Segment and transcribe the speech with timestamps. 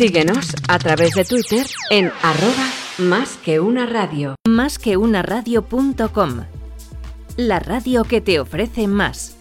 [0.00, 4.34] Síguenos a través de Twitter en arroba más que una radio.
[4.48, 6.46] Más que una radio.com.
[7.36, 9.36] La radio que te ofrece más.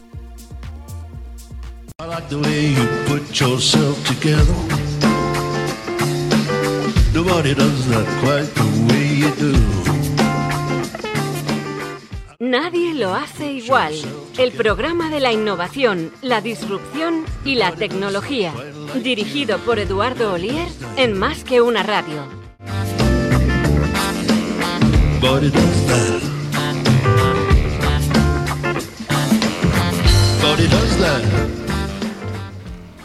[2.02, 4.54] I like the way you put yourself together.
[7.14, 9.58] Nobody does that quite the way you do.
[12.42, 13.94] Nadie lo hace igual.
[14.38, 18.54] El programa de la innovación, la disrupción y la tecnología.
[18.96, 22.28] Dirigido por Eduardo Olier en Más que una radio.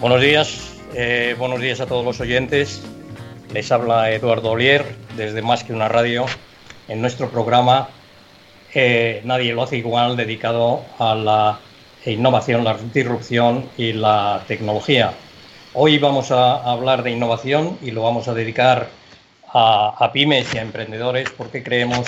[0.00, 2.82] Buenos días, eh, buenos días a todos los oyentes.
[3.52, 4.84] Les habla Eduardo Olier
[5.16, 6.26] desde Más que una radio
[6.88, 7.88] en nuestro programa
[8.74, 11.60] eh, Nadie lo hace igual dedicado a la
[12.04, 15.12] innovación, la disrupción y la tecnología.
[15.76, 18.90] Hoy vamos a hablar de innovación y lo vamos a dedicar
[19.52, 22.06] a, pymes y a emprendedores porque creemos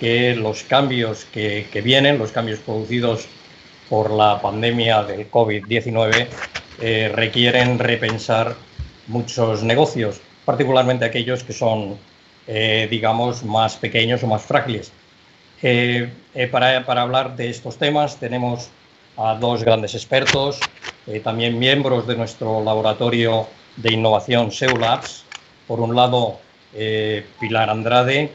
[0.00, 3.28] que los cambios que, vienen, los cambios producidos
[3.90, 6.26] por la pandemia del COVID-19,
[6.80, 8.54] eh, requieren repensar
[9.08, 11.98] muchos negocios, particularmente aquellos que son,
[12.46, 14.90] eh, digamos, más pequeños o más frágiles.
[15.60, 16.10] Eh,
[16.50, 18.70] para, para, hablar de estos temas tenemos
[19.18, 20.60] a dos grandes expertos,
[21.06, 25.24] eh, también miembros de nuestro laboratorio de innovación SEULabs.
[25.66, 26.38] Por un lado,
[27.40, 28.30] Pilar Andrade,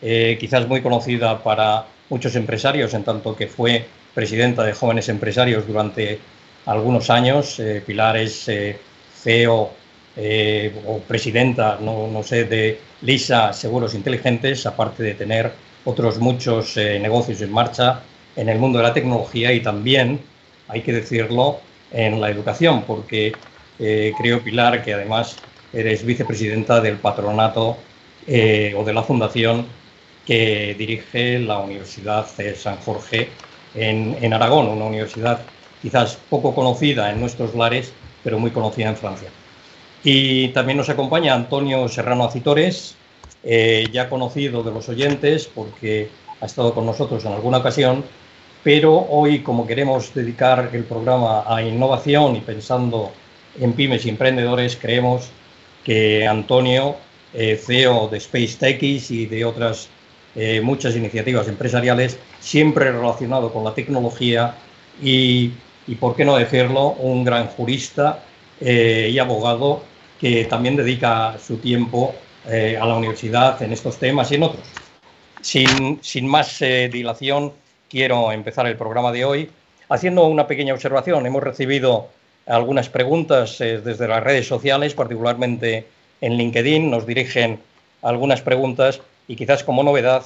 [0.00, 6.18] quizás muy conocida para muchos empresarios, en tanto que fue presidenta de jóvenes empresarios durante
[6.66, 7.62] algunos años.
[7.86, 8.50] Pilar es
[9.14, 9.70] CEO
[10.86, 15.52] o presidenta, no, no sé, de Lisa Seguros Inteligentes, aparte de tener
[15.86, 18.00] otros muchos eh, negocios en marcha
[18.34, 20.20] en el mundo de la tecnología y también,
[20.68, 23.32] hay que decirlo, en la educación, porque
[23.78, 25.36] eh, creo, Pilar, que además
[25.72, 27.76] eres vicepresidenta del patronato
[28.26, 29.66] eh, o de la fundación
[30.26, 33.28] que dirige la Universidad de San Jorge
[33.74, 35.40] en, en Aragón, una universidad
[35.80, 37.92] quizás poco conocida en nuestros lares,
[38.24, 39.28] pero muy conocida en Francia.
[40.02, 42.96] Y también nos acompaña Antonio Serrano Acitores,
[43.44, 46.08] eh, ya conocido de los oyentes porque
[46.40, 48.04] ha estado con nosotros en alguna ocasión,
[48.62, 53.12] pero hoy como queremos dedicar el programa a innovación y pensando
[53.58, 55.30] en pymes y emprendedores, creemos
[55.84, 56.96] que Antonio,
[57.32, 59.88] eh, CEO de Space Techies y de otras
[60.34, 64.54] eh, muchas iniciativas empresariales, siempre relacionado con la tecnología
[65.02, 65.52] y,
[65.86, 68.22] y por qué no decirlo, un gran jurista
[68.60, 69.82] eh, y abogado
[70.18, 72.14] que también dedica su tiempo
[72.48, 74.64] eh, a la universidad en estos temas y en otros.
[75.42, 77.52] Sin, sin más eh, dilación,
[77.90, 79.50] quiero empezar el programa de hoy
[79.88, 81.26] haciendo una pequeña observación.
[81.26, 82.08] Hemos recibido
[82.46, 85.86] algunas preguntas eh, desde las redes sociales, particularmente
[86.20, 86.90] en LinkedIn.
[86.90, 87.60] Nos dirigen
[88.02, 90.22] algunas preguntas y quizás como novedad,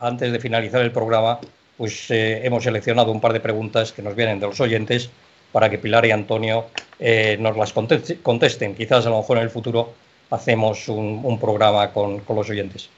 [0.00, 1.38] antes de finalizar el programa,
[1.76, 5.10] pues eh, hemos seleccionado un par de preguntas que nos vienen de los oyentes
[5.52, 6.66] para que Pilar y Antonio
[6.98, 8.74] eh, nos las contesten.
[8.74, 9.92] Quizás a lo mejor en el futuro
[10.30, 12.88] hacemos un, programa con, los oyentes.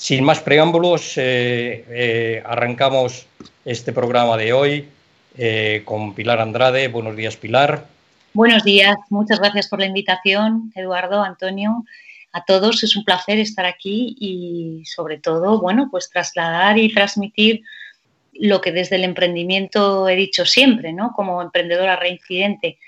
[0.00, 3.26] Sin más preámbulos, eh, eh, arrancamos
[3.66, 4.88] este programa de hoy
[5.36, 6.88] eh, con Pilar Andrade.
[6.88, 7.84] Buenos días, Pilar.
[8.32, 11.84] Buenos días, muchas gracias por la invitación, Eduardo, Antonio.
[12.32, 17.60] A todos es un placer estar aquí y sobre todo, bueno, pues trasladar y transmitir
[18.32, 21.12] lo que desde el emprendimiento he dicho siempre, ¿no?
[21.12, 22.78] Como emprendedora reincidente,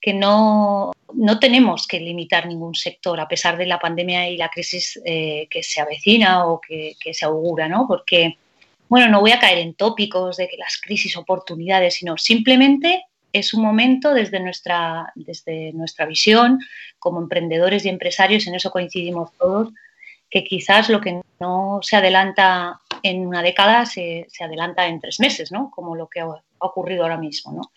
[0.00, 4.48] que no, no, tenemos que limitar ningún sector a pesar de la pandemia y la
[4.48, 7.86] crisis eh, que se avecina o que, se augura, ¿no?
[7.88, 8.38] Porque,
[8.88, 13.52] bueno, no voy a caer en tópicos de que las crisis, oportunidades, sino simplemente es
[13.52, 16.60] un momento desde nuestra, desde nuestra visión
[16.98, 19.72] como emprendedores y empresarios, en eso coincidimos todos,
[20.30, 25.20] que quizás lo que no se adelanta en una década se, se adelanta en tres
[25.20, 25.70] meses, ¿no?
[25.70, 26.20] Como lo que
[26.60, 27.72] ha ocurrido ahora mismo, ¿no?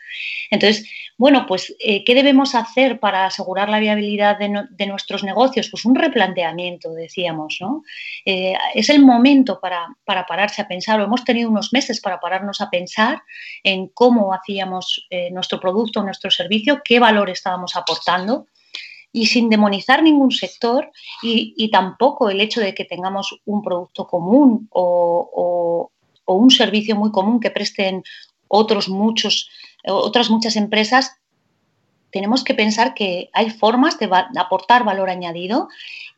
[0.50, 5.70] Entonces, bueno, pues, eh, ¿qué debemos hacer para asegurar la viabilidad de, nuestros negocios?
[5.70, 7.84] Pues un replanteamiento, decíamos, ¿no?
[8.26, 12.20] Eh, es el momento para, para, pararse a pensar, o hemos tenido unos meses para
[12.20, 13.22] pararnos a pensar
[13.64, 18.48] en cómo hacíamos eh, nuestro producto, nuestro servicio, qué valor estábamos aportando
[19.14, 20.92] y sin demonizar ningún sector
[21.22, 25.92] y, tampoco el hecho de que tengamos un producto común o,
[26.26, 28.04] un servicio muy común que presten
[28.52, 29.50] otros muchos,
[29.86, 31.18] otras muchas empresas,
[32.12, 35.70] tenemos que pensar que hay formas de, va de aportar valor añadido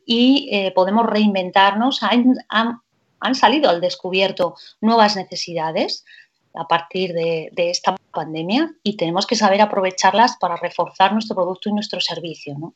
[0.04, 2.02] y eh, podemos reinventarnos.
[2.02, 2.80] Han, han,
[3.20, 6.04] han, salido al descubierto nuevas necesidades
[6.54, 11.68] a partir de, de, esta pandemia y tenemos que saber aprovecharlas para reforzar nuestro producto
[11.68, 12.56] y nuestro servicio.
[12.58, 12.74] ¿no?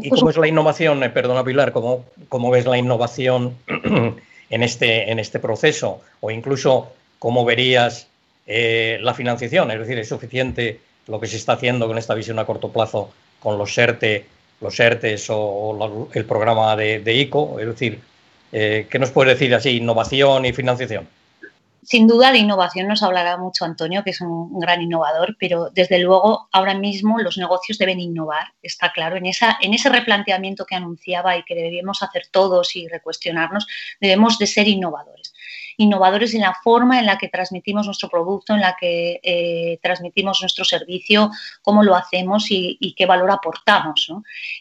[0.00, 3.56] ¿Y cómo es la innovación, eh, perdona Pilar, cómo, cómo ves la innovación
[4.50, 6.00] en este, en este proceso?
[6.20, 8.08] O incluso, ¿cómo verías
[8.46, 9.70] eh, la financiación?
[9.70, 13.12] Es decir, ¿es suficiente lo que se está haciendo con esta visión a corto plazo
[13.38, 14.26] con los ERTE,
[14.60, 17.60] los ERTES o, el programa de, ICO?
[17.60, 18.00] Es decir,
[18.50, 21.06] eh, ¿qué nos puedes decir así, innovación y financiación?
[21.82, 25.98] Sin duda de innovación nos hablará mucho Antonio, que es un, gran innovador, pero desde
[25.98, 30.74] luego ahora mismo los negocios deben innovar, está claro, en, esa, en ese replanteamiento que
[30.74, 33.66] anunciaba y que deberíamos hacer todos y recuestionarnos,
[34.00, 35.29] debemos de ser innovadores
[35.80, 40.40] innovadores en la forma en la que transmitimos nuestro producto, en la que eh, transmitimos
[40.42, 41.30] nuestro servicio,
[41.62, 44.12] cómo lo hacemos y, qué valor aportamos.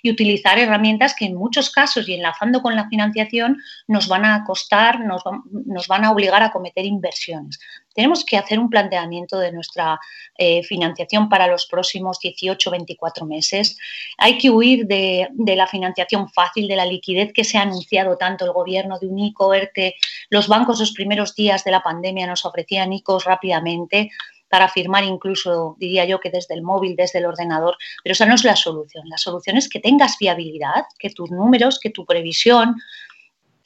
[0.01, 3.57] Y utilizar herramientas que en muchos casos y enlazando con la financiación
[3.88, 7.60] nos van a costar, nos, nos van a obligar a cometer inversiones
[7.99, 9.99] tenemos que hacer un planteamiento de nuestra
[10.37, 13.77] eh, financiación para los próximos 18, 24 meses.
[14.17, 18.45] Hay que huir de, la financiación fácil, de la liquidez que se ha anunciado tanto
[18.45, 19.95] el gobierno de un ICO, ERTE.
[20.29, 24.11] Los bancos los primeros días de la pandemia nos ofrecían ICOs rápidamente
[24.47, 28.35] para firmar incluso, diría yo, que desde el móvil, desde el ordenador, pero esa no
[28.35, 29.09] es la solución.
[29.09, 32.77] La solución es que tengas viabilidad, que tus números, que tu previsión,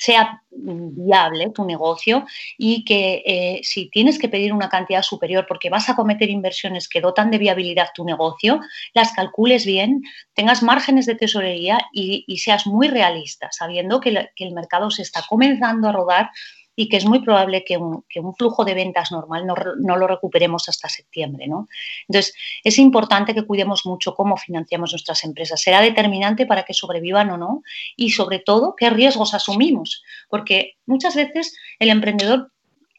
[0.04, 2.26] sea viable tu negocio
[2.58, 6.90] y que eh, si tienes que pedir una cantidad superior porque vas a cometer inversiones
[6.90, 8.60] que dotan de viabilidad tu negocio,
[8.94, 10.04] las calcules bien,
[10.34, 15.88] tengas márgenes de tesorería y, seas muy realista, sabiendo que el mercado se está comenzando
[15.88, 16.32] a rodar
[16.76, 18.04] y que es muy probable que un,
[18.38, 21.48] flujo de ventas normal no, lo recuperemos hasta septiembre.
[21.48, 21.68] ¿no?
[22.08, 22.34] Entonces,
[22.64, 25.62] es importante que cuidemos mucho cómo financiamos nuestras empresas.
[25.62, 27.64] Será determinante para que sobrevivan o no
[27.96, 32.52] y, sobre todo, qué riesgos asumimos, porque muchas veces el emprendedor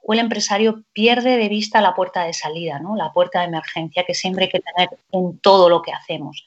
[0.06, 2.94] o el empresario pierde de vista la puerta de salida, ¿no?
[2.94, 6.44] la puerta de emergencia que siempre hay que tener en todo lo que hacemos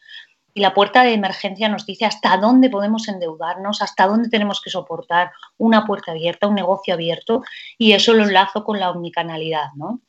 [0.58, 4.72] y la puerta de emergencia nos dice hasta dónde podemos endeudarnos, hasta dónde tenemos que
[4.72, 7.44] soportar una puerta abierta, un negocio abierto
[7.78, 10.02] y eso lo enlazo con la omnicanalidad, ¿no?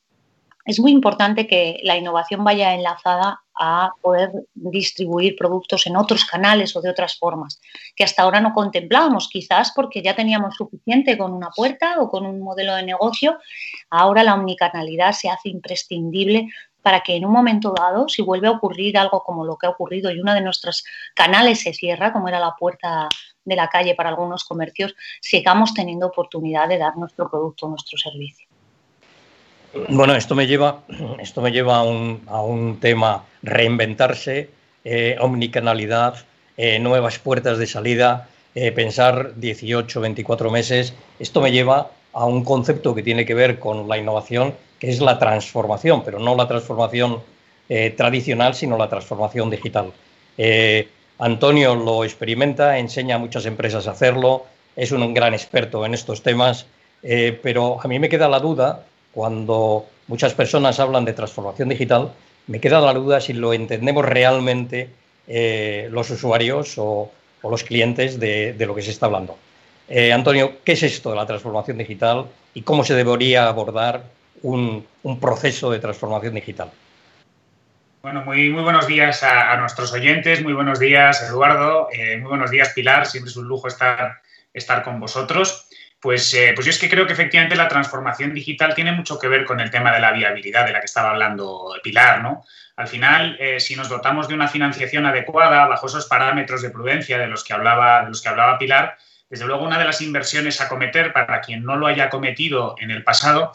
[0.64, 6.74] Es muy importante que la innovación vaya enlazada a poder distribuir productos en otros canales
[6.76, 7.60] o de otras formas,
[7.94, 12.24] que hasta ahora no contemplábamos, quizás porque ya teníamos suficiente con una puerta o con
[12.24, 13.38] un modelo de negocio.
[13.90, 16.48] Ahora la omnicanalidad se hace imprescindible
[16.88, 19.68] para que en un momento dado, si vuelve a ocurrir algo como lo que ha
[19.68, 23.10] ocurrido y uno de nuestros canales se cierra, como era la puerta
[23.44, 28.48] de la calle para algunos comercios, sigamos teniendo oportunidad de dar nuestro producto nuestro servicio.
[29.90, 30.80] Bueno, esto me lleva,
[31.18, 34.48] esto me lleva a, un, tema, reinventarse,
[34.82, 36.24] eh, omnicanalidad,
[36.56, 40.94] eh, nuevas puertas de salida, eh, pensar 18, 24 meses.
[41.18, 45.00] Esto me lleva a un concepto que tiene que ver con la innovación que es
[45.00, 47.20] la transformación, pero no la transformación
[47.68, 49.92] eh, tradicional, sino la transformación digital.
[50.36, 50.88] Eh,
[51.18, 54.46] Antonio lo experimenta, enseña a muchas empresas a hacerlo,
[54.76, 56.66] es un gran experto en estos temas,
[57.02, 62.12] eh, pero a mí me queda la duda, cuando muchas personas hablan de transformación digital,
[62.46, 64.88] me queda la duda si lo entendemos realmente
[65.90, 67.10] los usuarios o,
[67.42, 69.36] los clientes de, de, lo que se está hablando.
[70.14, 74.04] Antonio, ¿qué es esto de la transformación digital y cómo se debería abordar
[74.42, 74.86] un,
[75.20, 76.70] proceso de transformación digital.
[78.02, 82.50] Bueno, muy, muy buenos días a, nuestros oyentes, muy buenos días Eduardo, eh, muy buenos
[82.50, 84.20] días Pilar, siempre es un lujo estar,
[84.52, 85.68] estar con vosotros.
[86.00, 89.26] Pues, eh, pues yo es que creo que efectivamente la transformación digital tiene mucho que
[89.26, 92.44] ver con el tema de la viabilidad de la que estaba hablando Pilar, ¿no?
[92.76, 97.18] Al final, eh, si nos dotamos de una financiación adecuada bajo esos parámetros de prudencia
[97.18, 98.96] de los que hablaba, de los que hablaba Pilar,
[99.28, 102.92] desde luego una de las inversiones a cometer para quien no lo haya cometido en
[102.92, 103.52] el pasado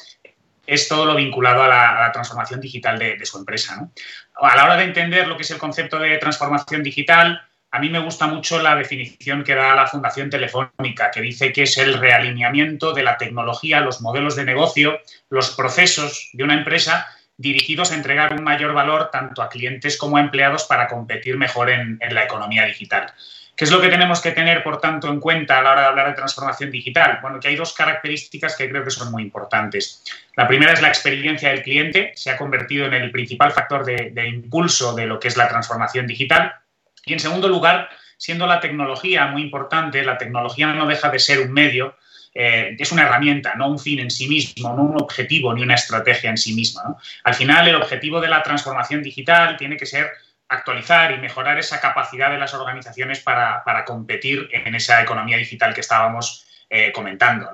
[0.65, 3.89] es todo lo vinculado a la, transformación digital de, su empresa.
[4.35, 7.41] A la hora de entender lo que es el concepto de transformación digital,
[7.71, 11.63] a mí me gusta mucho la definición que da la Fundación Telefónica, que dice que
[11.63, 17.07] es el realineamiento de la tecnología, los modelos de negocio, los procesos de una empresa
[17.35, 21.71] dirigidos a entregar un mayor valor tanto a clientes como a empleados para competir mejor
[21.71, 23.11] en la economía digital.
[23.55, 25.87] ¿Qué es lo que tenemos que tener, por tanto, en cuenta a la hora de
[25.87, 27.19] hablar de transformación digital?
[27.21, 30.03] Bueno, que hay dos características que creo que son muy importantes.
[30.35, 34.27] La primera es la experiencia del cliente, se ha convertido en el principal factor de,
[34.27, 36.55] impulso de lo que es la transformación digital.
[37.05, 41.41] Y en segundo lugar, siendo la tecnología muy importante, la tecnología no deja de ser
[41.41, 41.95] un medio,
[42.33, 45.75] eh, es una herramienta, no un fin en sí mismo, no un objetivo ni una
[45.75, 46.95] estrategia en sí misma.
[47.23, 50.11] Al final, el objetivo de la transformación digital tiene que ser
[50.49, 55.81] actualizar y mejorar esa capacidad de las organizaciones para, competir en esa economía digital que
[55.81, 57.49] estábamos eh, comentando.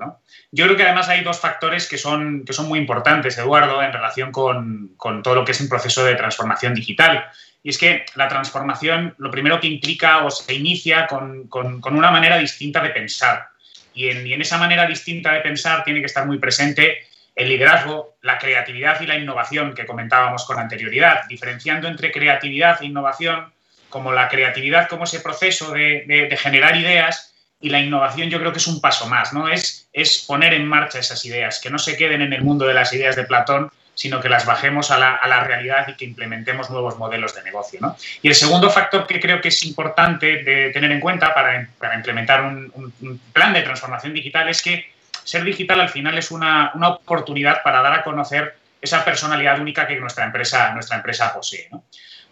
[0.50, 3.92] Yo creo que además hay dos factores que son, que son muy importantes, Eduardo, en
[3.92, 7.24] relación con, todo lo que es un proceso de transformación digital.
[7.62, 11.48] Y es que la transformación lo primero que implica o se inicia con,
[11.84, 13.48] una manera distinta de pensar.
[13.92, 17.09] Y en, y en, esa manera distinta de pensar tiene que estar muy presente
[17.40, 22.86] el liderazgo, la creatividad y la innovación que comentábamos con anterioridad, diferenciando entre creatividad e
[22.86, 23.52] innovación
[23.88, 28.58] como la creatividad como ese proceso de, generar ideas y la innovación yo creo que
[28.58, 29.48] es un paso más, ¿no?
[29.48, 32.74] Es, es poner en marcha esas ideas, que no se queden en el mundo de
[32.74, 36.98] las ideas de Platón, sino que las bajemos a la, realidad y que implementemos nuevos
[36.98, 37.80] modelos de negocio.
[37.82, 37.96] ¿no?
[38.22, 42.42] Y el segundo factor que creo que es importante de tener en cuenta para, implementar
[42.42, 44.90] un, plan de transformación digital es que
[45.24, 49.86] ser digital al final es una, una, oportunidad para dar a conocer esa personalidad única
[49.86, 51.68] que nuestra empresa, nuestra empresa posee.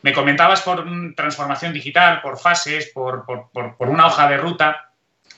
[0.02, 3.24] Me comentabas por transformación digital, por fases, por,
[3.78, 4.92] una hoja de ruta.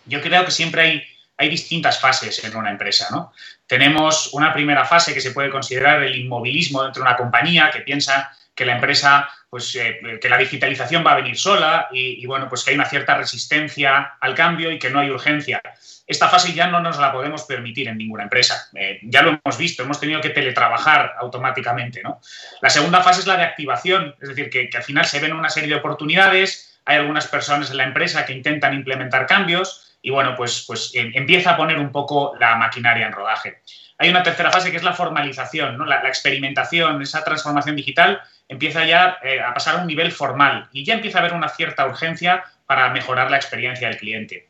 [0.04, 1.02] Yo creo que siempre hay,
[1.37, 3.09] hay distintas fases en una empresa.
[3.11, 3.33] ¿no?
[3.66, 7.80] Tenemos una primera fase que se puede considerar el inmovilismo dentro de una compañía que
[7.80, 12.49] piensa que la empresa, pues eh, que la digitalización va a venir sola y, bueno,
[12.49, 15.61] pues que hay una cierta resistencia al cambio y que no hay urgencia.
[16.07, 18.69] Esta fase ya no nos la podemos permitir en ninguna empresa.
[18.75, 22.00] Eh, ya lo hemos visto, hemos tenido que teletrabajar automáticamente.
[22.00, 22.21] ¿no?
[22.62, 25.50] La segunda fase es la de activación, es decir, que, al final se ven una
[25.50, 30.37] serie de oportunidades, hay algunas personas en la empresa que intentan implementar cambios y bueno,
[30.37, 33.62] pues, pues eh, empieza a poner un poco la maquinaria en rodaje.
[34.00, 39.19] Hay una tercera fase que es la formalización, la, experimentación, esa transformación digital empieza ya
[39.23, 42.42] eh, a pasar a un nivel formal y ya empieza a haber una cierta urgencia
[42.64, 44.49] para mejorar la experiencia del cliente.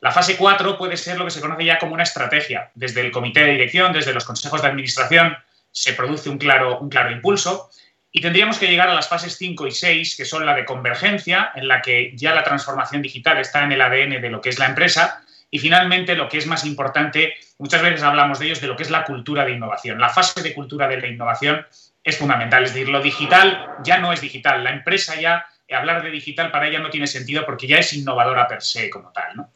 [0.00, 2.72] La fase 4 puede ser lo que se conoce ya como una estrategia.
[2.74, 5.34] Desde el comité de dirección, desde los consejos de administración,
[5.70, 7.70] se produce un claro, un claro impulso
[8.12, 11.52] y tendríamos que llegar a las fases 5 y 6, que son la de convergencia,
[11.54, 14.58] en la que ya la transformación digital está en el ADN de lo que es
[14.58, 18.68] la empresa, y finalmente lo que es más importante, muchas veces hablamos de ellos, de
[18.68, 19.98] lo que es la cultura de innovación.
[19.98, 21.66] La fase de cultura de la innovación
[22.04, 26.10] es fundamental, es decir, lo digital ya no es digital, la empresa ya, hablar de
[26.10, 29.46] digital para ella no tiene sentido porque ya es innovadora per se como tal.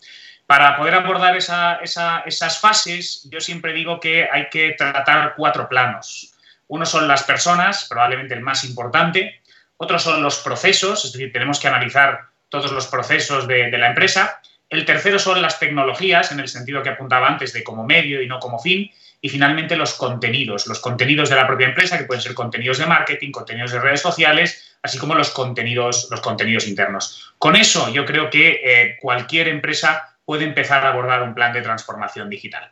[0.47, 6.35] Para poder abordar esas fases, yo siempre digo que hay que tratar cuatro planos.
[6.69, 9.41] Uno son las personas, probablemente el más importante.
[9.77, 14.41] Otro son los procesos, es decir, tenemos que analizar todos los procesos de, la empresa.
[14.75, 18.27] El tercero son las tecnologías, en el sentido que apuntaba antes, de como medio y
[18.27, 18.91] no como fin.
[19.21, 22.87] Y finalmente los contenidos, los contenidos de la propia empresa, que pueden ser contenidos de
[22.87, 27.33] marketing, contenidos de redes sociales, así como los contenidos, los contenidos internos.
[27.39, 31.63] Con eso yo creo que eh, cualquier empresa puede empezar a abordar un plan de
[31.63, 32.71] transformación digital?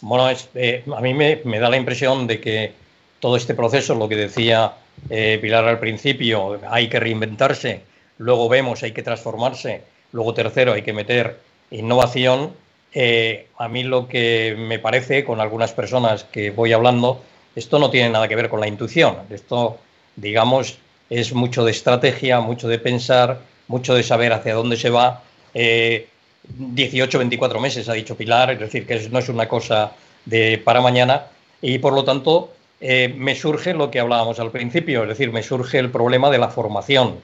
[0.00, 2.72] Bueno, eh, a mí me, da la impresión de que
[3.20, 4.72] todo este proceso, lo que decía
[5.08, 7.82] eh, Pilar al principio, hay que reinventarse,
[8.18, 11.38] luego vemos, hay que transformarse, luego tercero, hay que meter
[11.70, 12.52] innovación.
[12.92, 17.22] Eh, a mí lo que me parece, con algunas personas que voy hablando,
[17.54, 19.16] esto no tiene nada que ver con la intuición.
[19.30, 19.78] Esto,
[20.16, 20.78] digamos,
[21.10, 25.22] es mucho de estrategia, mucho de pensar, mucho de saber hacia dónde se va.
[25.52, 29.92] 18, 24 meses, ha dicho Pilar, es decir, que no es una cosa
[30.24, 31.26] de para mañana
[31.60, 35.42] y por lo tanto eh, me surge lo que hablábamos al principio, es decir, me
[35.42, 37.16] surge el problema de la formación.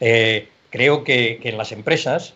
[0.00, 2.34] Eh, creo que, en las empresas,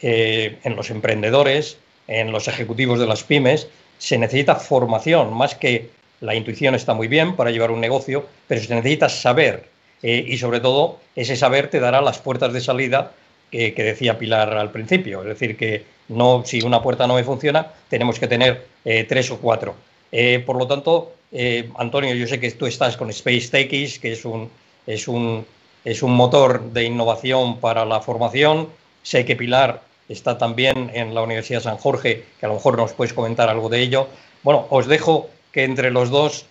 [0.00, 3.66] eh, en los emprendedores, en los ejecutivos de las pymes,
[3.98, 5.90] se necesita formación, más que
[6.20, 9.68] la intuición está muy bien para llevar un negocio, pero se necesita saber
[10.00, 13.10] y sobre todo ese saber te dará las puertas de salida
[13.50, 15.22] que, decía Pilar al principio.
[15.22, 19.30] Es decir, que no, si una puerta no me funciona, tenemos que tener eh, tres
[19.30, 19.74] o cuatro.
[20.12, 24.24] Eh, por lo tanto, eh, Antonio, yo sé que tú estás con SpaceX, que es
[24.24, 24.50] un,
[24.86, 25.46] es, un,
[25.90, 28.68] es un motor de innovación para la formación.
[29.02, 32.92] Sé que Pilar está también en la Universidad San Jorge, que a lo mejor nos
[32.92, 34.08] puedes comentar algo de ello.
[34.42, 36.46] Bueno, os dejo que entre los dos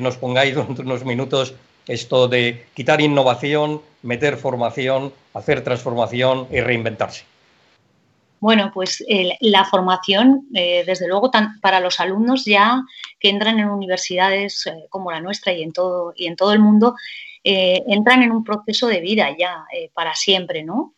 [0.00, 1.54] nos pongáis durante unos minutos
[1.88, 7.24] esto de quitar innovación, meter formación, hacer transformación y reinventarse.
[8.40, 9.04] Bueno, pues
[9.40, 11.30] la formación, eh, desde luego,
[11.60, 12.82] para los alumnos ya
[13.18, 16.60] que entran en universidades eh, como la nuestra y en todo, y en todo el
[16.60, 16.94] mundo,
[17.50, 19.64] eh, entran en un proceso de vida ya
[19.94, 20.92] para siempre, ¿no?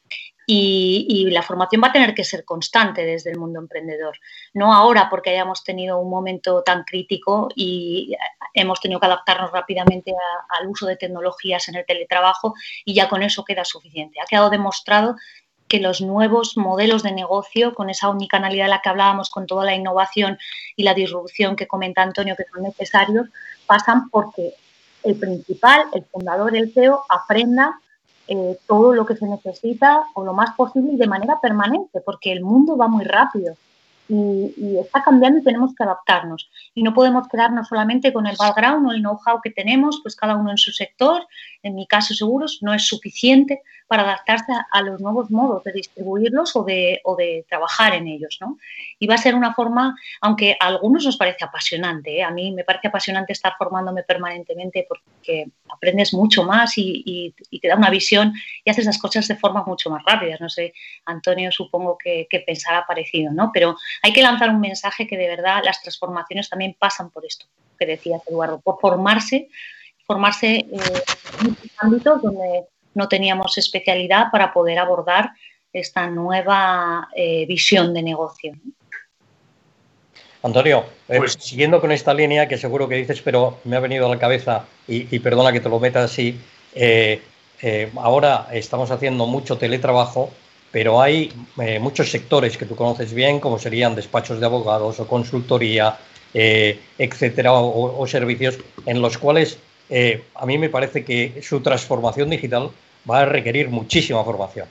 [0.53, 4.19] Y, la formación va a tener que ser constante desde el mundo emprendedor.
[4.53, 8.17] No ahora porque hayamos tenido un momento tan crítico y
[8.53, 10.13] hemos tenido que adaptarnos rápidamente
[10.59, 12.55] al uso de tecnologías en el teletrabajo
[12.85, 14.21] y ya con eso queda suficiente.
[14.21, 15.15] Ha quedado demostrado
[15.69, 19.65] que los nuevos modelos de negocio, con esa unicanalidad de la que hablábamos, con toda
[19.65, 20.37] la innovación
[20.75, 23.29] y la disrupción que comenta Antonio que son necesarios,
[23.67, 24.55] pasan porque
[25.03, 27.81] el principal, el fundador, el CEO, aprenda
[28.29, 32.33] eh, todo lo que se necesita o lo más posible y de manera permanente, porque
[32.33, 33.55] el mundo va muy rápido.
[34.13, 36.51] y, está cambiando y tenemos que adaptarnos.
[36.75, 40.35] Y no podemos quedarnos solamente con el background o el know-how que tenemos, pues cada
[40.37, 41.27] uno en su sector.
[41.63, 46.55] En mi caso, seguros, no es suficiente para adaptarse a, los nuevos modos de distribuirlos
[46.55, 48.39] o de, o de trabajar en ellos.
[48.41, 48.57] ¿no?
[49.01, 52.23] Y va a ser una forma, aunque a algunos nos parece apasionante, ¿eh?
[52.23, 57.75] a mí me parece apasionante estar formándome permanentemente porque aprendes mucho más y, te da
[57.75, 58.33] una visión
[58.65, 60.37] y haces las cosas de forma mucho más rápida.
[60.39, 60.73] No sé,
[61.07, 63.51] Antonio supongo que, que pensará parecido, ¿no?
[63.53, 67.47] Pero hay que lanzar un mensaje que de verdad las transformaciones también pasan por esto,
[67.77, 69.49] que decías Eduardo, por formarse,
[70.07, 70.69] formarse eh,
[71.41, 75.31] en muchos ámbitos donde no teníamos especialidad para poder abordar
[75.73, 78.53] esta nueva eh, visión de negocio.
[80.43, 84.07] Antonio, eh, pues, siguiendo con esta línea que seguro que dices, pero me ha venido
[84.07, 86.41] a la cabeza y, perdona que te lo meta así,
[87.97, 90.31] ahora estamos haciendo mucho teletrabajo
[90.71, 95.07] pero hay eh, muchos sectores que tú conoces bien, como serían despachos de abogados o
[95.07, 95.99] consultoría,
[96.33, 99.59] eh, etcétera, o, servicios en los cuales
[99.91, 102.71] eh, a mí me parece que su transformación digital
[103.09, 104.69] va a requerir muchísima formación.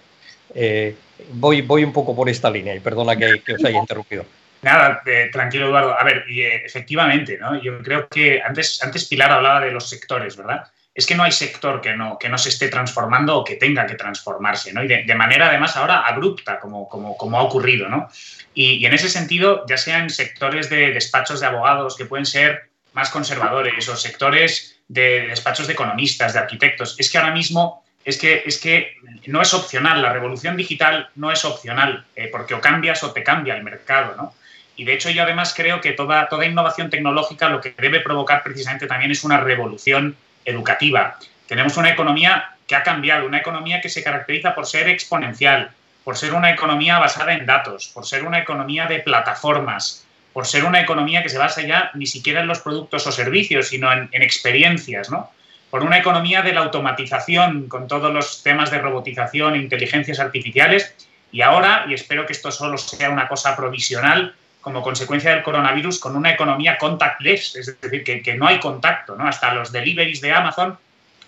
[1.33, 4.25] voy, voy un poco por esta línea y perdona que, os haya interrumpido.
[4.61, 5.97] Nada, tranquilo Eduardo.
[5.97, 7.61] A ver, efectivamente, ¿no?
[7.61, 10.65] Yo creo que antes, antes Pilar hablaba de los sectores, ¿verdad?
[10.99, 13.85] es que no hay sector que no, que no se esté transformando o que tenga
[13.87, 14.83] que transformarse, ¿no?
[14.83, 18.09] Y de, manera además ahora abrupta, como, como, como ha ocurrido, ¿no?
[18.53, 22.69] Y, en ese sentido, ya sea en sectores de despachos de abogados que pueden ser
[22.91, 28.17] más conservadores o sectores de despachos de economistas, de arquitectos, es que ahora mismo es
[28.17, 28.95] que, es que
[29.27, 33.23] no es opcional, la revolución digital no es opcional, eh, porque o cambias o te
[33.23, 34.33] cambia el mercado, ¿no?
[34.75, 38.41] Y de hecho yo además creo que toda, toda innovación tecnológica lo que debe provocar
[38.43, 40.15] precisamente también es una revolución
[40.45, 41.19] educativa.
[41.47, 45.71] Tenemos una economía que ha cambiado, una economía que se caracteriza por ser exponencial,
[46.03, 50.05] por ser una economía basada en datos, por ser una economía de plataformas,
[50.39, 53.67] por ser una economía que se basa ya ni siquiera en los productos o servicios,
[53.67, 55.29] sino en, experiencias, ¿no?
[55.69, 60.95] Por una economía de la automatización con todos los temas de robotización e inteligencias artificiales
[61.33, 65.99] y ahora, y espero que esto solo sea una cosa provisional, como consecuencia del coronavirus
[65.99, 69.27] con una economía contactless, es decir, que, no hay contacto, ¿no?
[69.27, 70.77] Hasta los deliveries de Amazon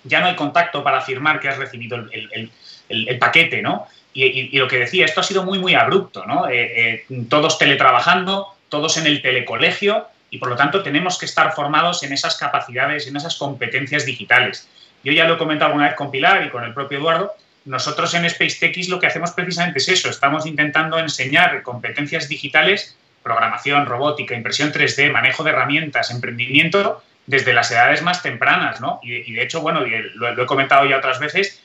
[0.06, 3.90] ya no hay contacto para afirmar que has recibido el, paquete, ¿no?
[4.14, 6.48] Y, lo que decía, esto ha sido muy, muy abrupto, ¿no?
[6.48, 11.54] Eh, eh, todos teletrabajando, todos en el telecolegio y por lo tanto tenemos que estar
[11.54, 14.68] formados en esas capacidades, en esas competencias digitales.
[15.04, 17.34] Yo ya lo he comentado alguna vez con Pilar y con el propio Eduardo,
[17.66, 23.86] nosotros en SpaceTech lo que hacemos precisamente es eso, estamos intentando enseñar competencias digitales programación,
[23.86, 29.00] robótica, impresión 3D, manejo de herramientas, emprendimiento desde las edades más tempranas, ¿no?
[29.04, 29.82] Y, de hecho, bueno,
[30.16, 31.62] lo, he comentado ya otras veces,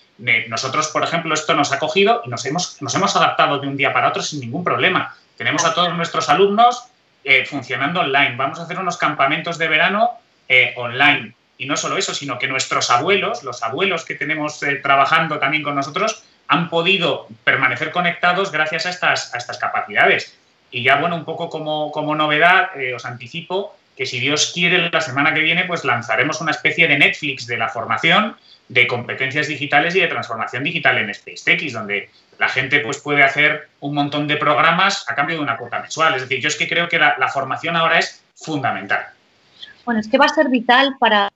[0.48, 3.76] nosotros, por ejemplo, esto nos ha cogido y nos hemos, nos hemos adaptado de un
[3.76, 5.16] día para otro sin ningún problema.
[5.36, 6.84] Tenemos a todos nuestros alumnos
[7.28, 8.36] eh, funcionando online.
[8.36, 10.12] Vamos a hacer unos campamentos de verano
[10.48, 11.34] eh, online.
[11.58, 15.64] Y no solo eso, sino que nuestros abuelos, los abuelos que tenemos eh, trabajando también
[15.64, 20.38] con nosotros, han podido permanecer conectados gracias a estas, a estas capacidades.
[20.70, 25.00] Y ya, bueno, un poco como, como novedad, os anticipo que si Dios quiere, la
[25.00, 28.36] semana que viene, pues lanzaremos una especie de Netflix de la formación
[28.68, 33.68] de competencias digitales y de transformación digital en SpaceX, donde la gente pues, puede hacer
[33.80, 36.14] un montón de programas a cambio de una cuota mensual.
[36.14, 39.06] Es decir, yo es que creo que la formación ahora es fundamental.
[39.86, 41.30] Bueno, es que va a ser vital para,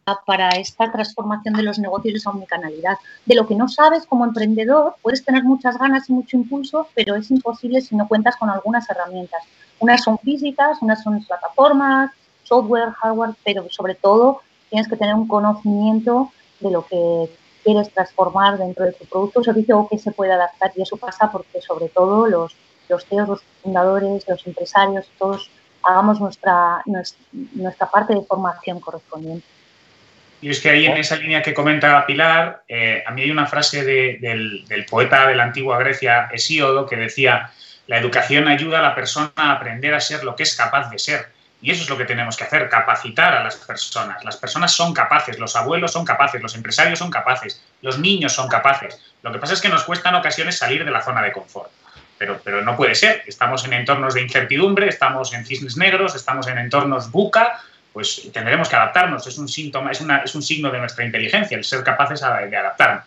[0.58, 2.98] esta transformación de los negocios esa omnicanalidad.
[3.24, 7.14] De lo que no sabes como emprendedor, puedes tener muchas ganas y mucho impulso, pero
[7.14, 9.40] es imposible si no cuentas con algunas herramientas.
[9.78, 12.10] Unas son físicas, unas son plataformas,
[12.42, 17.30] software, hardware, pero sobre todo tienes que tener un conocimiento de lo que
[17.62, 20.72] quieres transformar dentro de tu producto o servicio o que se puede adaptar.
[20.76, 22.56] Y eso pasa porque sobre todo los,
[22.88, 25.50] los CEOs, los fundadores, los empresarios, todos
[25.82, 29.46] hagamos nuestra, nuestra, parte de formación correspondiente.
[30.42, 33.46] Y es que ahí en esa línea que comenta Pilar, eh, a mí hay una
[33.46, 37.50] frase del, poeta de la antigua Grecia, Hesíodo, que decía,
[37.86, 40.98] la educación ayuda a la persona a aprender a ser lo que es capaz de
[40.98, 41.26] ser.
[41.62, 44.24] Y eso es lo que tenemos que hacer, capacitar a las personas.
[44.24, 48.48] Las personas son capaces, los abuelos son capaces, los empresarios son capaces, los niños son
[48.48, 48.98] capaces.
[49.22, 51.70] Lo que pasa es que nos cuesta en ocasiones salir de la zona de confort
[52.20, 53.22] pero, pero no puede ser.
[53.26, 57.62] Estamos en entornos de incertidumbre, estamos en cisnes negros, estamos en entornos buca,
[57.94, 59.26] pues tendremos que adaptarnos.
[59.26, 62.56] Es un síntoma, es, una, es un signo de nuestra inteligencia, el ser capaces de
[62.56, 63.06] adaptarnos.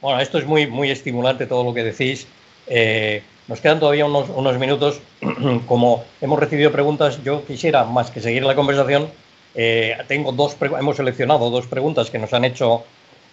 [0.00, 2.26] Bueno, esto es muy, muy estimulante todo lo que decís.
[2.66, 5.00] Eh, nos quedan todavía unos, unos, minutos.
[5.66, 9.08] Como hemos recibido preguntas, yo quisiera, más que seguir la conversación,
[9.54, 12.84] eh, tengo dos hemos seleccionado dos preguntas que nos han hecho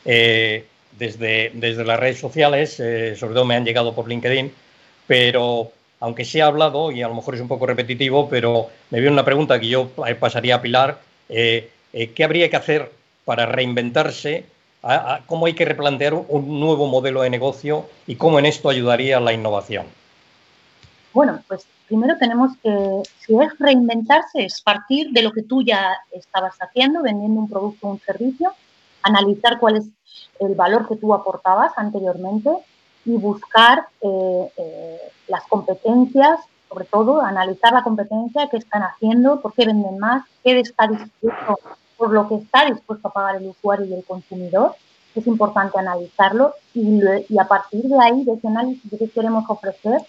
[0.06, 0.66] eh,
[0.98, 4.52] desde, desde las redes sociales, sobre todo me han llegado por LinkedIn
[5.08, 9.00] pero aunque se ha hablado, y a lo mejor es un poco repetitivo, pero me
[9.00, 11.00] viene una pregunta que yo pasaría a Pilar.
[11.28, 12.92] ¿Qué habría que hacer
[13.26, 14.46] para reinventarse?
[15.28, 19.34] ¿Cómo hay que replantear un nuevo modelo de negocio y cómo en esto ayudaría la
[19.34, 19.86] innovación?
[21.14, 25.98] Bueno, pues primero tenemos que, si es reinventarse, es partir de lo que tú ya
[26.12, 28.54] estabas haciendo, vendiendo un producto o un servicio,
[29.02, 29.86] analizar cuál es
[30.40, 32.50] el valor que tú aportabas anteriormente
[33.06, 36.40] y buscar eh, eh, las competencias,
[36.70, 41.60] sobre todo analizar la competencia, qué están haciendo, por qué venden más, qué está dispuesto,
[42.00, 44.74] por lo que está dispuesto a pagar el usuario y el consumidor.
[45.14, 50.02] Es importante analizarlo y, y a partir de ahí, de ese análisis qué queremos ofrecer,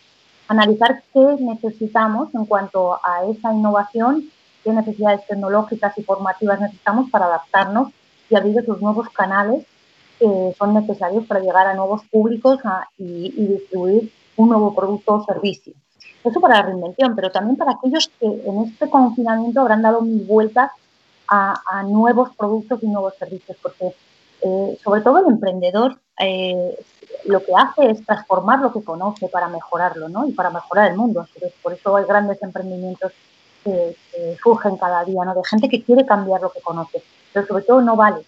[0.47, 4.31] analizar qué necesitamos en cuanto a esa innovación,
[4.63, 7.93] qué necesidades tecnológicas y formativas necesitamos para adaptarnos
[8.29, 9.67] y abrir esos nuevos canales
[10.21, 12.61] que son necesarios para llegar a nuevos públicos
[12.99, 15.73] y, distribuir un nuevo producto o servicio.
[16.23, 20.25] Eso para la reinvención, pero también para aquellos que en este confinamiento habrán dado mil
[20.27, 20.71] vueltas
[21.31, 23.95] a, nuevos productos y nuevos servicios, porque
[24.43, 26.77] eh, sobre todo el emprendedor eh,
[27.27, 30.27] lo que hace es transformar lo que conoce para mejorarlo, ¿no?
[30.27, 31.27] Y para mejorar el mundo.
[31.63, 33.13] Por eso hay grandes emprendimientos
[33.65, 33.97] que,
[34.43, 35.35] surgen cada día, ¿no?
[35.35, 37.03] De gente que quiere cambiar lo que conoce.
[37.33, 38.23] Pero sobre todo no vale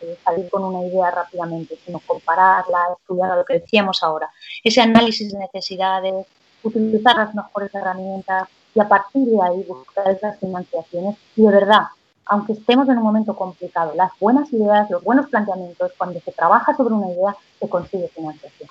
[0.00, 4.28] eh, salir con una idea rápidamente, sino compararla, estudiar lo que decíamos ahora.
[4.62, 6.26] Ese análisis de necesidades,
[6.62, 11.84] utilizar las mejores herramientas y a partir de ahí buscar esas financiaciones y de verdad
[12.26, 16.76] aunque estemos en un momento complicado, las buenas ideas, los buenos planteamientos, cuando se trabaja
[16.76, 18.68] sobre una idea, se consigue financiación.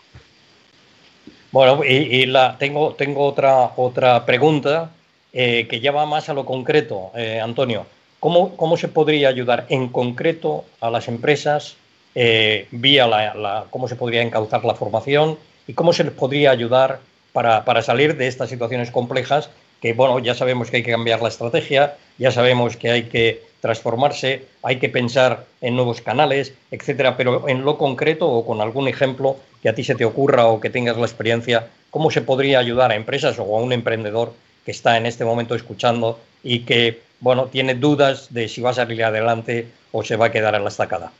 [1.51, 4.89] Bueno, y, la, tengo, otra, otra pregunta
[5.31, 7.85] eh, que ya va más a lo concreto, eh, Antonio.
[8.19, 11.75] ¿Cómo, ¿Cómo, se podría ayudar en concreto a las empresas
[12.15, 15.37] eh, vía la, cómo se podría encauzar la formación
[15.67, 16.99] y cómo se les podría ayudar
[17.33, 19.49] para, para salir de estas situaciones complejas
[19.83, 23.43] que bueno, ya sabemos que hay que cambiar la estrategia, ya sabemos que hay que
[23.59, 28.87] transformarse, hay que pensar en nuevos canales, etcétera, pero en lo concreto o con algún
[28.87, 32.59] ejemplo que a ti se te ocurra o que tengas la experiencia, ¿cómo se podría
[32.59, 34.31] ayudar a empresas o a un emprendedor
[34.63, 38.75] que está en este momento escuchando y que, bueno, tiene dudas de si va a
[38.75, 41.11] salir adelante o se va a quedar en la estacada?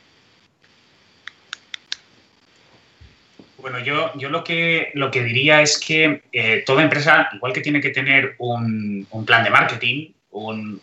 [3.64, 7.62] Bueno, yo, yo lo, que, lo que diría es que eh, toda empresa, igual que
[7.62, 10.82] tiene que tener un, plan de marketing, un,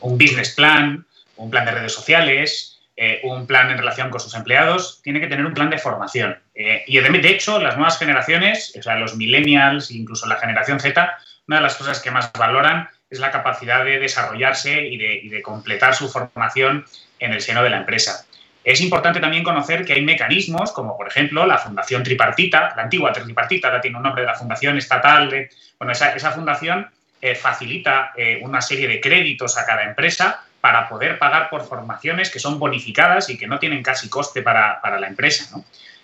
[0.00, 1.04] business plan,
[1.36, 5.26] un plan de redes sociales, eh, un plan en relación con sus empleados, tiene que
[5.26, 6.38] tener un plan de formación.
[6.54, 11.18] Eh, y de hecho, las nuevas generaciones, o sea, los millennials, incluso la generación Z,
[11.48, 15.28] una de las cosas que más valoran es la capacidad de desarrollarse y de, y
[15.28, 16.86] de completar su formación
[17.18, 18.25] en el seno de la empresa.
[18.66, 23.12] Es importante también conocer que hay mecanismos, como por ejemplo la Fundación Tripartita, la antigua
[23.12, 25.30] Tripartita, ahora tiene un nombre de la Fundación Estatal.
[25.30, 30.88] De, bueno, esa, fundación eh, facilita eh, una serie de créditos a cada empresa para
[30.88, 35.06] poder pagar por formaciones que son bonificadas y que no tienen casi coste para, la
[35.06, 35.56] empresa.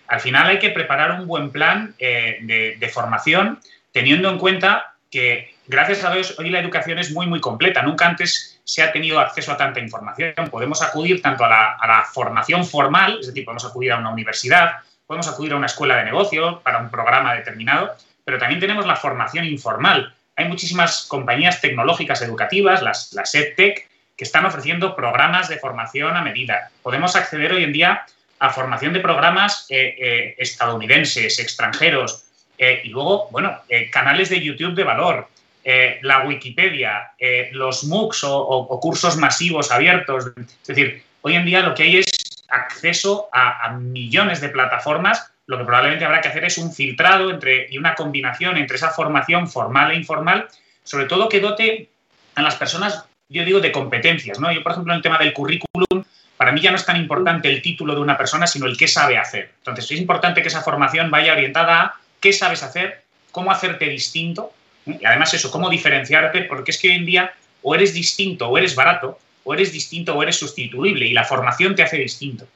[0.06, 3.58] Al final hay que preparar un buen plan eh, de, de formación
[3.90, 7.82] teniendo en cuenta que gracias a Dios hoy la educación es muy, muy completa.
[7.82, 10.34] Nunca antes se ha tenido acceso a tanta información.
[10.50, 15.28] Podemos acudir tanto a la, formación formal, es decir, podemos acudir a una universidad, podemos
[15.28, 17.94] acudir a una escuela de negocio para un programa determinado,
[18.24, 20.14] pero también tenemos la formación informal.
[20.36, 26.22] Hay muchísimas compañías tecnológicas educativas, las, las EdTech, que están ofreciendo programas de formación a
[26.22, 26.70] medida.
[26.82, 28.06] Podemos acceder hoy en día
[28.38, 32.24] a formación de programas eh, eh, estadounidenses, extranjeros,
[32.58, 35.28] eh, y luego, bueno, canales de YouTube de valor,
[35.64, 40.32] eh, la Wikipedia, eh, los MOOCs o, cursos masivos abiertos.
[40.36, 42.06] Es decir, hoy en día lo que hay es
[42.48, 45.30] acceso a, millones de plataformas.
[45.46, 48.90] Lo que probablemente habrá que hacer es un filtrado entre, y una combinación entre esa
[48.90, 50.48] formación formal e informal,
[50.82, 51.88] sobre todo que dote
[52.34, 54.40] a las personas, yo digo, de competencias.
[54.40, 54.50] ¿no?
[54.50, 56.04] Yo, por ejemplo, en el tema del currículum,
[56.36, 58.88] para mí ya no es tan importante el título de una persona, sino el qué
[58.88, 59.52] sabe hacer.
[59.58, 64.52] Entonces, es importante que esa formación vaya orientada a qué sabes hacer, cómo hacerte distinto
[64.86, 68.58] y además eso, cómo diferenciarte, porque es que hoy en día o eres distinto o
[68.58, 72.46] eres barato, o eres distinto o eres sustituible y la formación te hace distinto.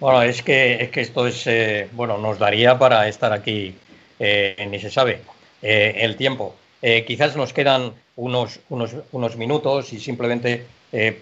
[0.00, 3.74] Bueno, es que, es que esto es, eh, bueno, nos daría para estar aquí,
[4.18, 5.20] eh, ni se sabe,
[5.62, 6.56] eh, el tiempo.
[7.06, 10.66] quizás nos quedan unos, unos, unos minutos y simplemente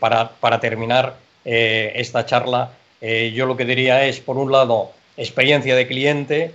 [0.01, 5.87] para, para, terminar esta charla, yo lo que diría es, por un lado, experiencia de
[5.87, 6.53] cliente.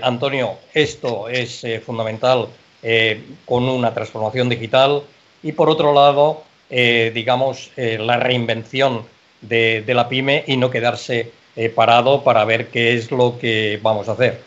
[0.00, 2.46] Antonio, esto es fundamental
[2.88, 5.02] eh, con una transformación digital
[5.42, 9.02] y por otro lado, eh, digamos, eh, la reinvención
[9.40, 11.32] de, la pyme y no quedarse
[11.74, 14.40] parado para ver qué es lo que vamos a hacer.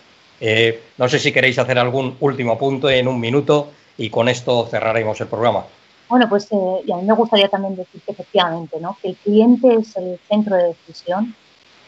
[0.97, 5.19] No sé si queréis hacer algún último punto en un minuto y con esto cerraremos
[5.19, 5.65] el programa.
[6.07, 10.17] Bueno, pues a mí me gustaría también decir que efectivamente, que el cliente es el
[10.29, 11.35] centro de decisión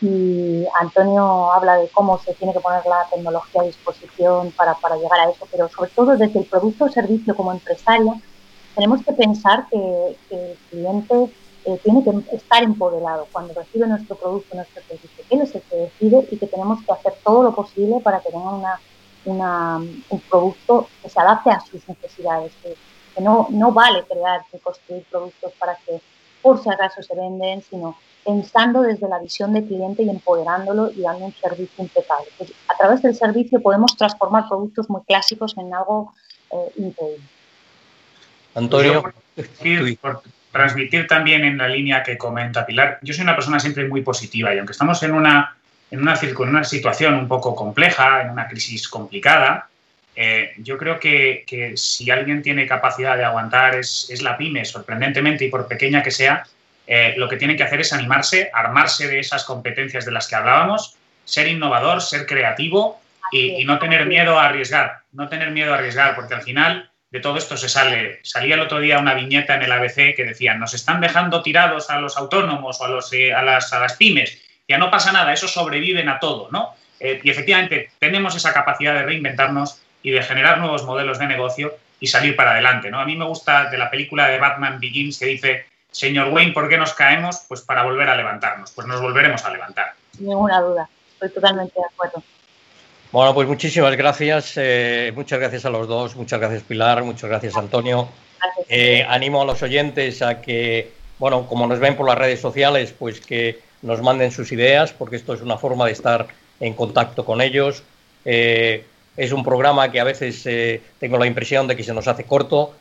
[0.02, 4.96] y Antonio habla de cómo se tiene que poner la tecnología a disposición para, para
[4.96, 8.14] llegar a eso, pero sobre todo desde el producto o servicio como empresaria,
[8.76, 11.32] tenemos que pensar que, el cliente
[11.66, 15.62] eh, tiene que estar empoderado cuando recibe nuestro producto, nuestro servicio, que él es el
[15.62, 18.82] que decide y que tenemos que hacer todo lo posible para que tenga una,
[19.26, 22.76] una, un producto que se adapte a sus necesidades, que,
[23.14, 26.02] que no, no vale crear y construir productos para que
[26.42, 31.02] por si acaso se venden, sino pensando desde la visión del cliente y empoderándolo y
[31.02, 32.28] dando un servicio impecable.
[32.38, 36.14] Pues, a través del servicio podemos transformar productos muy clásicos en algo
[36.52, 37.24] eh, increíble.
[38.56, 39.04] Antonio,
[40.02, 44.02] por, transmitir también en la línea que comenta Pilar, yo soy una persona siempre muy
[44.02, 45.56] positiva y aunque estamos en una,
[45.90, 49.70] en una, en una situación un poco compleja, en una crisis complicada,
[50.24, 54.64] eh, yo creo que, que, si alguien tiene capacidad de aguantar es, es la pyme,
[54.66, 56.44] sorprendentemente, y por pequeña que sea,
[56.86, 60.36] eh, lo que tiene que hacer es animarse, armarse de esas competencias de las que
[60.36, 65.78] hablábamos, ser innovador, ser creativo y, no tener miedo a arriesgar, no tener miedo a
[65.78, 68.20] arriesgar, porque al final de todo esto se sale.
[68.22, 71.90] Salía el otro día una viñeta en el ABC que decía, nos están dejando tirados
[71.90, 74.40] a los autónomos o a, los, eh, a, las, a las pymes.
[74.68, 76.76] Ya no pasa nada, eso sobreviven a todo, ¿no?
[77.02, 81.74] Eh, y efectivamente tenemos esa capacidad de reinventarnos y de generar nuevos modelos de negocio
[82.00, 83.00] y salir para adelante, ¿no?
[83.00, 86.68] A mí me gusta de la película de Batman Begins que dice, Señor Wayne, ¿por
[86.68, 87.46] qué nos caemos?
[87.48, 88.72] Pues para volver a levantarnos.
[88.72, 89.94] Pues nos volveremos a levantar.
[90.18, 92.24] Sin ninguna duda, estoy totalmente de acuerdo.
[93.12, 94.54] Bueno, pues muchísimas gracias.
[94.56, 96.16] Eh, muchas gracias a los dos.
[96.16, 97.04] Muchas gracias, Pilar.
[97.04, 98.08] Muchas gracias, Antonio.
[98.70, 102.96] Eh, animo a los oyentes a que, bueno, como nos ven por las redes sociales,
[102.98, 106.28] pues que nos manden sus ideas, porque esto es una forma de estar
[106.62, 107.84] en contacto con ellos.
[108.24, 108.86] Eh,
[109.18, 110.48] es un programa que a veces
[111.00, 112.74] tengo la impresión de que se nos hace corto,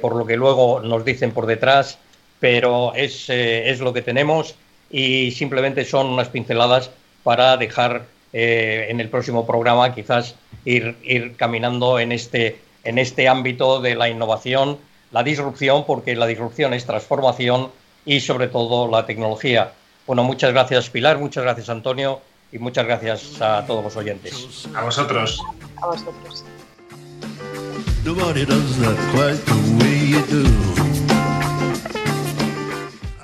[0.00, 1.98] por lo que luego nos dicen por detrás
[2.40, 4.56] pero es, eh, es lo que tenemos
[4.90, 6.90] y simplemente son unas pinceladas
[7.22, 13.28] para dejar eh, en el próximo programa quizás ir, ir caminando en este, en este
[13.28, 14.78] ámbito de la innovación,
[15.12, 17.70] la disrupción, porque la disrupción es transformación
[18.06, 19.72] y sobre todo la tecnología.
[20.06, 22.20] Bueno, muchas gracias Pilar, muchas gracias Antonio
[22.52, 24.68] y muchas gracias a todos los oyentes.
[24.74, 25.40] A vosotros.
[25.82, 26.44] A vosotros.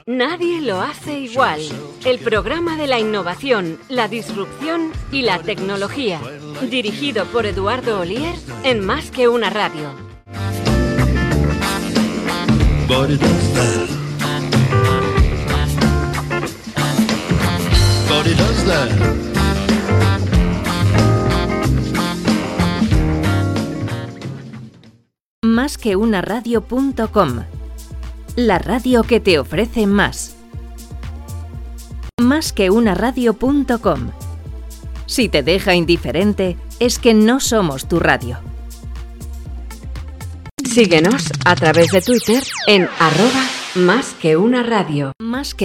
[0.06, 1.60] Nadie lo hace igual.
[2.04, 6.20] El programa de la innovación, la disrupción y la tecnología.
[6.70, 9.90] Dirigido por Eduardo Olier en Más que una radio.
[25.42, 27.44] Más que una radio.com
[28.37, 30.37] la radio que te ofrece más.
[32.20, 34.11] Más que una radio.com.
[35.07, 38.38] Si te deja indiferente, es que no somos tu radio.
[40.64, 45.12] Síguenos a través de Twitter en arroba más que una radio.
[45.18, 45.55] Más que